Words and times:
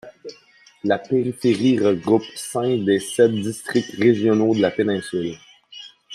La 0.83 0.97
périphérie 0.97 1.77
regroupe 1.79 2.23
cinq 2.33 2.83
des 2.85 2.99
sept 2.99 3.33
districts 3.33 3.91
régionaux 3.99 4.55
de 4.55 4.59
la 4.59 4.71
péninsule. 4.71 5.35